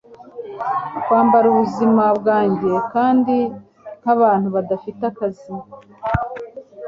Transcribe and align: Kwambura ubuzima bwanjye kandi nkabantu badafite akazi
Kwambura 1.03 1.45
ubuzima 1.53 2.03
bwanjye 2.19 2.71
kandi 2.93 3.35
nkabantu 4.01 4.47
badafite 4.55 5.01
akazi 5.11 5.51